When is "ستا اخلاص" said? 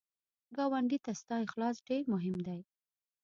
1.19-1.75